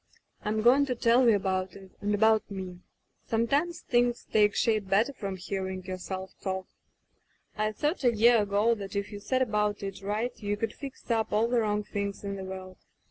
[0.47, 2.79] "Fm going to tell you about it— ^and about me.
[3.27, 6.65] Sometimes things take shape better from hearing yourself talk."
[7.55, 11.11] I thought a year ago that if you set about it right you could fix
[11.11, 12.77] up all the wrong things in the world.